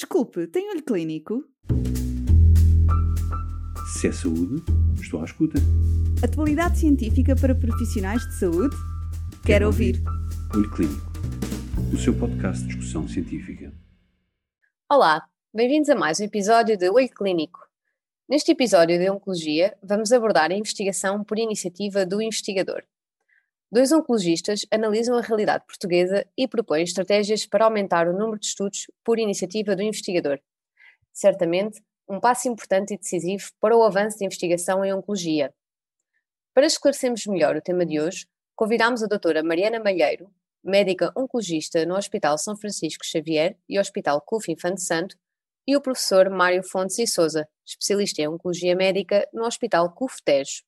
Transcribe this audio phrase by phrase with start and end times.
[0.00, 1.44] Desculpe, tem olho clínico?
[3.92, 4.64] Se é saúde,
[4.98, 5.58] estou à escuta.
[6.24, 8.74] Atualidade científica para profissionais de saúde?
[9.30, 10.02] Quero, Quero ouvir.
[10.54, 11.12] Olho Clínico,
[11.92, 13.74] o seu podcast de discussão científica.
[14.90, 17.60] Olá, bem-vindos a mais um episódio de Olho Clínico.
[18.26, 22.84] Neste episódio de Oncologia, vamos abordar a investigação por iniciativa do investigador.
[23.72, 28.90] Dois oncologistas analisam a realidade portuguesa e propõem estratégias para aumentar o número de estudos
[29.04, 30.40] por iniciativa do investigador.
[31.12, 35.54] Certamente, um passo importante e decisivo para o avanço da investigação em oncologia.
[36.52, 40.28] Para esclarecermos melhor o tema de hoje, convidamos a doutora Mariana Malheiro,
[40.64, 45.16] médica oncologista no Hospital São Francisco Xavier e Hospital CUF Infante Santo,
[45.64, 50.64] e o professor Mário Fontes e Souza, especialista em Oncologia Médica no Hospital CUF Tejo.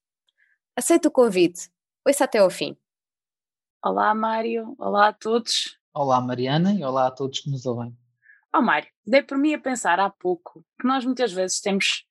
[0.77, 1.69] Aceito o convite.
[2.07, 2.77] Ouça até ao fim.
[3.85, 4.77] Olá, Mário.
[4.79, 5.77] Olá a todos.
[5.93, 7.93] Olá, Mariana, e olá a todos que nos ouvem.
[8.55, 12.05] Ó oh, Mário, dei por mim a pensar há pouco que nós muitas vezes temos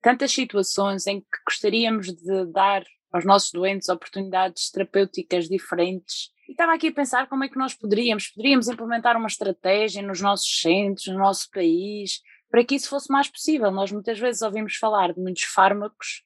[0.00, 6.30] tantas situações em que gostaríamos de dar aos nossos doentes oportunidades terapêuticas diferentes.
[6.48, 10.20] E estava aqui a pensar como é que nós poderíamos, poderíamos implementar uma estratégia nos
[10.20, 13.72] nossos centros, no nosso país, para que isso fosse mais possível.
[13.72, 16.22] Nós muitas vezes ouvimos falar de muitos fármacos,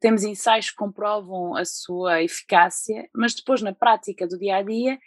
[0.00, 4.98] temos ensaios que comprovam a sua eficácia, mas depois na prática do dia a dia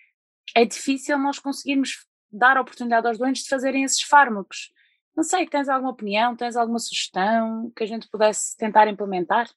[0.56, 4.72] é difícil nós conseguirmos dar oportunidade aos doentes de fazerem esses fármacos.
[5.16, 9.50] Não sei, tens alguma opinião, tens alguma sugestão que a gente pudesse tentar implementar?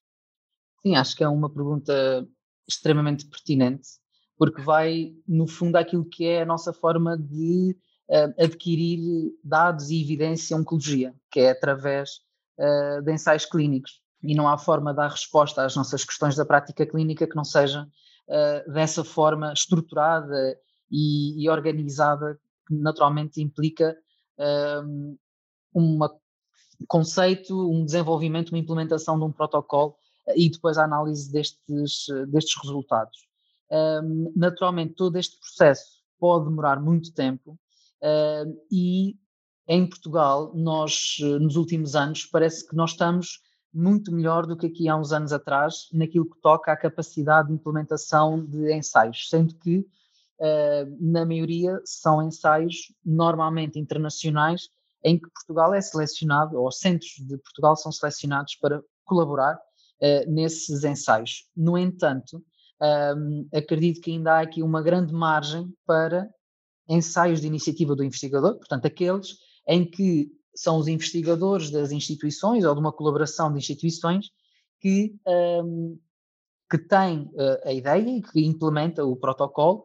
[0.83, 2.27] Sim, acho que é uma pergunta
[2.69, 3.89] extremamente pertinente,
[4.37, 7.77] porque vai, no fundo, àquilo que é a nossa forma de
[8.09, 12.21] uh, adquirir dados e evidência em oncologia, que é através
[12.59, 14.04] uh, de ensaios clínicos.
[14.25, 17.45] E não há forma de dar resposta às nossas questões da prática clínica que não
[17.45, 17.87] seja
[18.29, 20.59] uh, dessa forma estruturada
[20.91, 23.97] e, e organizada, que naturalmente implica
[25.73, 25.99] um
[26.89, 29.95] conceito, um desenvolvimento, uma implementação de um protocolo
[30.35, 33.29] e depois a análise destes, destes resultados.
[33.71, 37.59] Um, naturalmente, todo este processo pode demorar muito tempo
[38.03, 39.17] uh, e
[39.67, 43.41] em Portugal, nós, nos últimos anos, parece que nós estamos
[43.75, 47.55] muito melhor do que aqui há uns anos atrás naquilo que toca à capacidade de
[47.55, 54.69] implementação de ensaios, sendo que, uh, na maioria, são ensaios normalmente internacionais
[55.03, 60.85] em que Portugal é selecionado, ou centros de Portugal são selecionados para colaborar uh, nesses
[60.85, 61.47] ensaios.
[61.55, 62.43] No entanto,
[63.17, 66.29] um, acredito que ainda há aqui uma grande margem para
[66.89, 72.75] ensaios de iniciativa do investigador, portanto, aqueles em que são os investigadores das instituições ou
[72.75, 74.31] de uma colaboração de instituições
[74.81, 75.99] que, um,
[76.71, 79.85] que têm uh, a ideia e que implementa o protocolo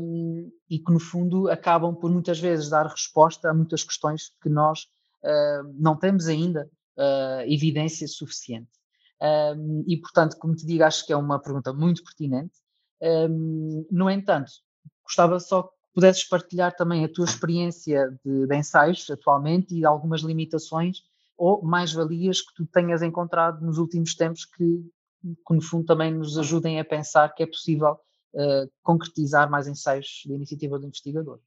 [0.00, 4.48] um, e que, no fundo, acabam por muitas vezes dar resposta a muitas questões que
[4.48, 4.80] nós
[5.22, 8.70] uh, não temos ainda uh, evidência suficiente.
[9.56, 12.54] Um, e, portanto, como te digo, acho que é uma pergunta muito pertinente.
[13.00, 14.50] Um, no entanto,
[15.04, 21.02] gostava só pudesses partilhar também a tua experiência de, de ensaios atualmente e algumas limitações
[21.36, 24.84] ou mais-valias que tu tenhas encontrado nos últimos tempos que,
[25.22, 27.92] que, no fundo, também nos ajudem a pensar que é possível
[28.34, 31.38] uh, concretizar mais ensaios da iniciativa do investigador.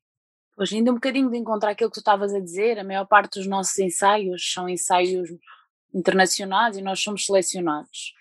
[0.55, 3.37] Pois, ainda um bocadinho de encontrar aquilo que tu estavas a dizer, a maior parte
[3.37, 5.29] dos nossos ensaios são ensaios
[5.93, 8.13] internacionais e nós somos selecionados.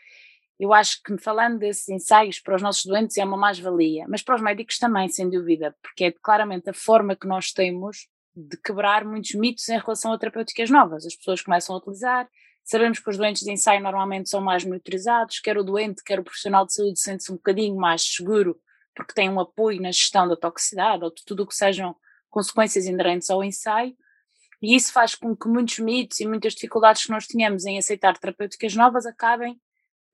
[0.58, 4.36] Eu acho que falando desses ensaios para os nossos doentes é uma mais-valia, mas para
[4.36, 9.04] os médicos também, sem dúvida, porque é claramente a forma que nós temos de quebrar
[9.04, 11.06] muitos mitos em relação a terapêuticas novas.
[11.06, 12.28] As pessoas começam a utilizar,
[12.64, 16.24] sabemos que os doentes de ensaio normalmente são mais monitorizados, quer o doente, quer o
[16.24, 18.58] profissional de saúde sente-se um bocadinho mais seguro
[18.96, 21.94] porque tem um apoio na gestão da toxicidade ou de tudo o que sejam
[22.30, 23.94] consequências inerentes ao ensaio,
[24.60, 28.16] e isso faz com que muitos mitos e muitas dificuldades que nós tínhamos em aceitar
[28.16, 29.60] terapêuticas novas acabem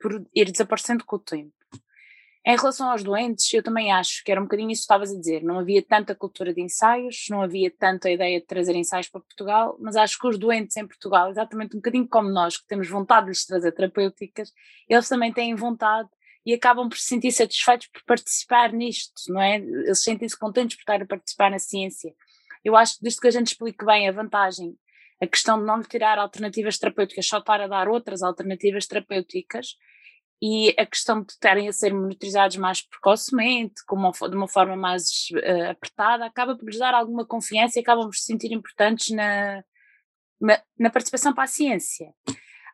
[0.02, 1.52] por ir desaparecendo com o tempo.
[2.44, 5.16] Em relação aos doentes, eu também acho que era um bocadinho isso que estavas a
[5.16, 9.20] dizer, não havia tanta cultura de ensaios, não havia tanta ideia de trazer ensaios para
[9.20, 12.88] Portugal, mas acho que os doentes em Portugal, exatamente um bocadinho como nós, que temos
[12.88, 14.52] vontade de lhes trazer terapêuticas,
[14.88, 16.08] eles também têm vontade
[16.44, 19.58] e acabam por se sentir satisfeitos por participar nisto, não é?
[19.58, 22.12] Eles sentem-se contentes por estar a participar na ciência.
[22.64, 24.76] Eu acho que desde que a gente explique bem a vantagem,
[25.20, 29.76] a questão de não lhe tirar alternativas terapêuticas, só estar a dar outras alternativas terapêuticas,
[30.44, 35.28] e a questão de estarem a ser monitorizados mais precocemente, uma, de uma forma mais
[35.34, 39.62] uh, apertada, acaba por lhes dar alguma confiança e acabam por se sentir importantes na,
[40.76, 42.12] na, participação para a ciência.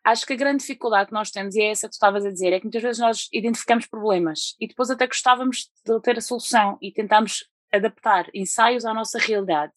[0.02, 2.30] Acho que a grande dificuldade que nós temos, e é essa que tu estavas a
[2.30, 6.22] dizer, é que muitas vezes nós identificamos problemas e depois até gostávamos de ter a
[6.22, 9.74] solução e tentamos adaptar ensaios à nossa realidade.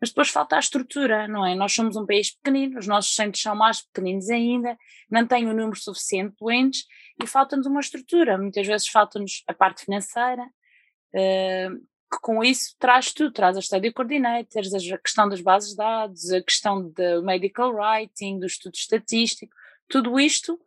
[0.00, 1.54] Mas depois falta a estrutura, não é?
[1.54, 4.76] Nós somos um país pequenino, os nossos centros são mais pequeninos ainda,
[5.10, 6.84] não tem o um número suficiente de doentes
[7.22, 8.36] e falta-nos uma estrutura.
[8.36, 11.76] Muitas vezes falta-nos a parte financeira, uh,
[12.12, 16.30] que com isso traz tudo, traz a study coordinators, a questão das bases de dados,
[16.30, 19.54] a questão do medical writing, do estudo estatístico,
[19.88, 20.60] tudo isto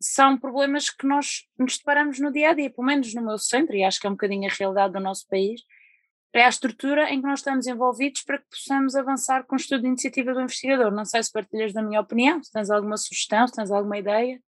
[0.00, 3.76] são problemas que nós nos deparamos no dia a dia, pelo menos no meu centro,
[3.76, 5.62] e acho que é um bocadinho a realidade do nosso país,
[6.32, 9.82] é a estrutura em que nós estamos envolvidos para que possamos avançar com o estudo
[9.82, 10.90] de iniciativa do investigador.
[10.90, 14.40] Não sei se partilhas da minha opinião, se tens alguma sugestão, se tens alguma ideia.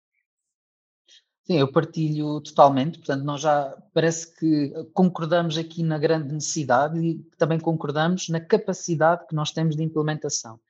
[1.45, 7.19] Sim, eu partilho totalmente, portanto, nós já parece que concordamos aqui na grande necessidade e
[7.37, 10.61] também concordamos na capacidade que nós temos de implementação.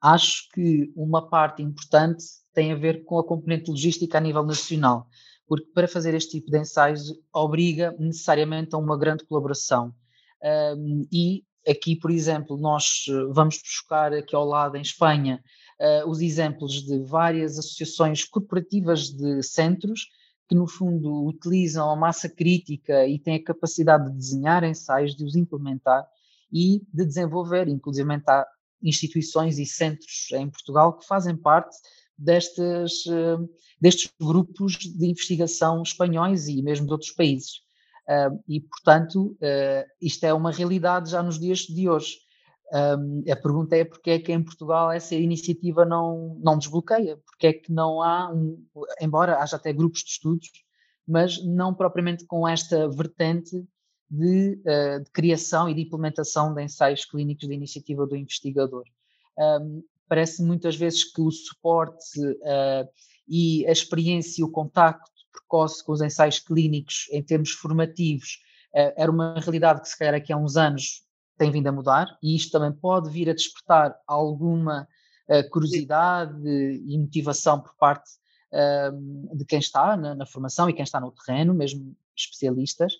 [0.00, 5.06] Acho que uma parte importante tem a ver com a componente logística a nível nacional,
[5.46, 9.94] porque para fazer este tipo de ensaios obriga necessariamente a uma grande colaboração.
[10.42, 15.42] Um, e aqui, por exemplo, nós vamos buscar aqui ao lado em Espanha
[15.80, 20.08] uh, os exemplos de várias associações corporativas de centros
[20.48, 25.24] que no fundo utilizam a massa crítica e têm a capacidade de desenhar ensaios, de
[25.24, 26.04] os implementar
[26.52, 28.46] e de desenvolver, inclusive há
[28.82, 31.76] instituições e centros em Portugal que fazem parte
[32.18, 33.48] destes, uh,
[33.80, 37.62] destes grupos de investigação espanhóis e mesmo de outros países.
[38.48, 42.18] E, portanto, uh, isto é uma realidade já nos dias de hoje.
[42.72, 47.52] A pergunta é porque é que em Portugal essa iniciativa não, não desbloqueia, porque é
[47.52, 48.64] que não há, um,
[49.00, 50.48] embora haja até grupos de estudos,
[51.06, 53.64] mas não propriamente com esta vertente
[54.08, 58.84] de, uh, de criação e de implementação de ensaios clínicos de iniciativa do investigador.
[59.36, 62.88] Um, parece muitas vezes que o suporte uh,
[63.28, 68.40] e a experiência e o contacto precoce com os ensaios clínicos em termos formativos
[68.74, 71.04] uh, era uma realidade que se calhar aqui há uns anos
[71.36, 74.86] tem vindo a mudar e isto também pode vir a despertar alguma
[75.28, 78.10] uh, curiosidade e motivação por parte
[78.52, 82.92] uh, de quem está na, na, formação e quem está no terreno, mesmo especialistas,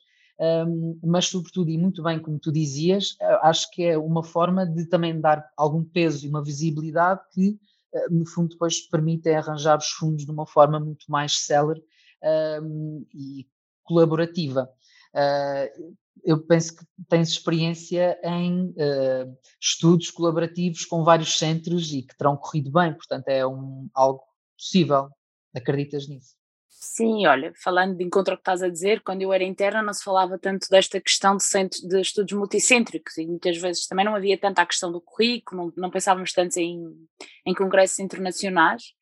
[0.67, 4.87] um, mas sobretudo, e muito bem como tu dizias, acho que é uma forma de
[4.87, 7.59] também dar algum peso e uma visibilidade que,
[7.93, 11.83] uh, no fundo, depois permite arranjar os fundos de uma forma muito mais célere
[12.23, 13.47] um, e
[13.85, 14.71] colaborativa.
[15.15, 22.17] Uh, eu penso que tens experiência em uh, estudos colaborativos com vários centros e que
[22.17, 24.23] terão corrido bem, portanto é um, algo
[24.57, 25.09] possível.
[25.55, 26.37] Acreditas nisso?
[26.69, 30.03] Sim, olha, falando de encontro que estás a dizer, quando eu era interna não se
[30.03, 34.39] falava tanto desta questão de, centro, de estudos multicêntricos e muitas vezes também não havia
[34.39, 37.07] tanta a questão do currículo, não, não pensávamos tanto em,
[37.45, 38.95] em congressos internacionais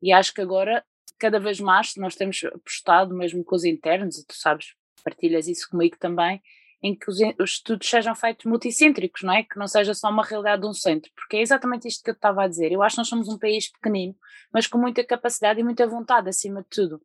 [0.00, 0.84] e acho que agora
[1.18, 4.74] cada vez mais nós temos apostado mesmo com os internos e tu sabes,
[5.04, 6.42] partilhas isso comigo também,
[6.82, 9.42] em que os, os, estudos sejam feitos multicêntricos, não é?
[9.42, 12.14] Que não seja só uma realidade de um centro, porque é exatamente isto que eu
[12.14, 12.72] estava a dizer.
[12.72, 14.14] Eu acho que nós somos um país pequenino,
[14.52, 17.00] mas com muita capacidade e muita vontade, acima de tudo.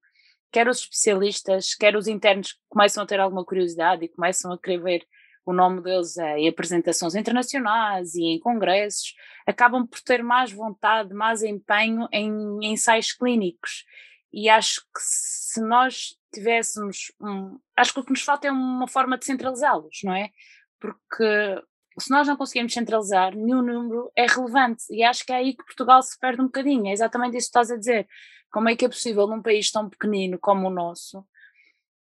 [0.51, 4.59] Quer os especialistas, quer os internos que começam a ter alguma curiosidade e começam a
[4.59, 5.07] querer ver
[5.49, 9.15] o nome deles é, em apresentações internacionais e em congressos,
[9.47, 13.83] acabam por ter mais vontade, mais empenho em, ensaios clínicos.
[14.31, 17.59] E acho que se nós tivéssemos um.
[17.75, 20.29] Acho que o que nos falta é uma forma de centralizá-los, não é?
[20.79, 21.63] Porque
[21.99, 24.83] se nós não conseguimos centralizar, nenhum número é relevante.
[24.91, 26.87] E acho que é aí que Portugal se perde um bocadinho.
[26.87, 28.07] É exatamente isso que estás a dizer.
[28.51, 31.25] Como é que é possível num país tão pequenino como o nosso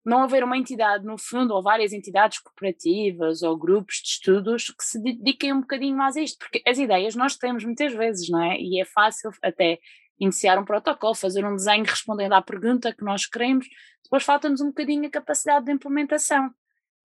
[0.05, 4.85] não haver uma entidade, no fundo, ou várias entidades corporativas ou grupos de estudos que
[4.85, 6.39] se dediquem um bocadinho mais a isto?
[6.39, 8.59] Porque as ideias nós temos muitas vezes, não é?
[8.59, 9.79] E é fácil até
[10.19, 13.67] iniciar um protocolo, fazer um desenho respondendo à pergunta que nós queremos,
[14.03, 16.51] depois falta-nos um bocadinho a capacidade de implementação.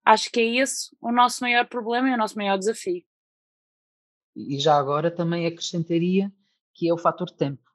[0.06, 3.04] Acho que é esse o nosso maior problema e o nosso maior desafio.
[4.36, 6.32] E já agora também acrescentaria
[6.74, 7.73] que é o fator tempo.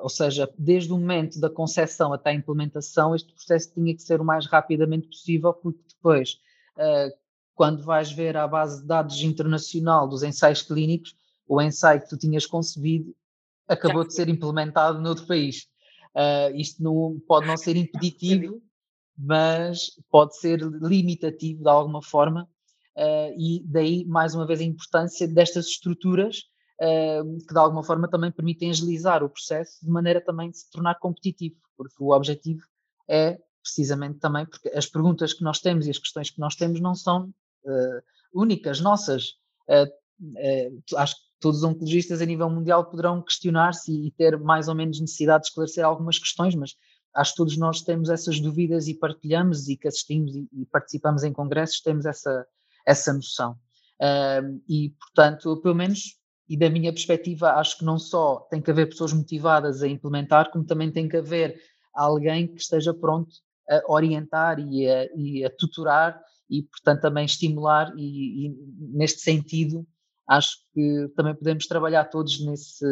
[0.00, 4.20] Ou seja, desde o momento da concepção até a implementação, este processo tinha que ser
[4.20, 6.38] o mais rapidamente possível, porque depois,
[6.78, 7.14] eh,
[7.54, 11.14] quando vais ver a base de dados internacional dos ensaios clínicos,
[11.46, 13.14] o ensaio que tu tinhas concebido
[13.68, 15.68] acabou de ser implementado noutro país.
[16.14, 18.62] Uh, isto não, pode não ser impeditivo,
[19.16, 22.48] mas pode ser limitativo de alguma forma,
[22.96, 26.44] uh, e daí, mais uma vez, a importância destas estruturas
[26.78, 30.98] que, de alguma forma, também permitem agilizar o processo de maneira também de se tornar
[30.98, 32.62] competitivo, porque o objetivo
[33.08, 36.80] é precisamente também, porque as perguntas que nós temos e as questões que nós temos
[36.80, 37.32] não são
[38.34, 39.36] únicas, nossas.
[40.96, 45.00] acho que todos os oncologistas a nível mundial poderão questionar-se e ter mais ou menos
[45.00, 46.76] necessidade de esclarecer algumas questões, mas
[47.14, 51.24] acho que todos nós temos essas dúvidas e partilhamos e que assistimos e, e participamos
[51.24, 52.46] em congressos, temos essa,
[52.86, 53.56] essa noção.
[54.68, 56.16] e, portanto, pelo menos,
[56.48, 60.50] e da minha perspectiva, acho que não só tem que haver pessoas motivadas a implementar,
[60.50, 61.58] como também tem que haver
[61.94, 63.30] alguém que esteja pronto
[63.68, 66.20] a orientar e a, e a tutorar
[66.50, 69.86] e, portanto, também estimular, e, e, neste sentido,
[70.28, 72.84] acho que também podemos trabalhar todos nesse,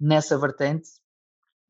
[0.00, 0.88] nessa vertente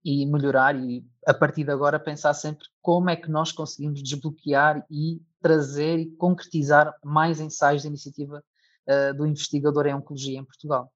[0.04, 4.87] e melhorar e a partir de agora pensar sempre como é que nós conseguimos desbloquear
[4.88, 8.42] e trazer e concretizar mais ensaios de iniciativa
[8.88, 10.92] uh, do investigador em oncologia em Portugal.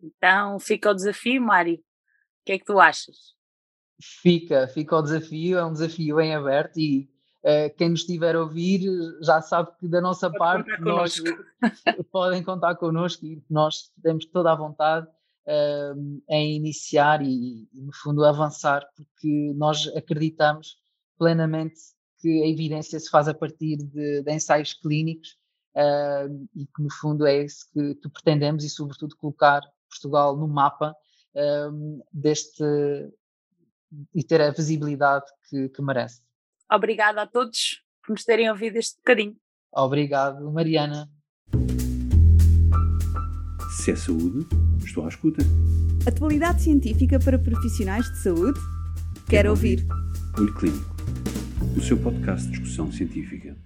[0.00, 1.76] Então fica o desafio, Mário.
[1.76, 1.80] O
[2.44, 3.34] que é que tu achas?
[4.00, 7.08] Fica, fica o desafio, é um desafio em aberto e
[7.42, 8.82] uh, quem nos estiver a ouvir
[9.22, 11.22] já sabe que da nossa Pode parte nós
[12.12, 15.08] podem contar connosco e nós temos toda a vontade
[15.46, 20.78] uh, em iniciar e, no fundo, avançar, porque nós acreditamos
[21.18, 21.80] plenamente
[22.18, 25.38] que a evidência se faz a partir de, de ensaios clínicos
[25.74, 29.62] uh, e que, no fundo, é isso que, que, pretendemos e, sobretudo, colocar
[29.96, 30.94] Portugal no mapa
[31.34, 32.64] uh, deste
[34.14, 36.20] e ter a visibilidade que, que merece.
[36.70, 39.36] Obrigada a todos por nos terem ouvido este bocadinho.
[39.72, 41.08] Obrigado, Mariana.
[43.78, 44.46] Se é saúde,
[44.84, 45.42] estou à escuta.
[46.06, 48.58] Atualidade científica para profissionais de saúde?
[49.28, 49.86] Quero, Quero ouvir.
[49.90, 50.38] ouvir.
[50.38, 50.96] Olho Clínico,
[51.76, 53.56] o seu podcast de discussão científica.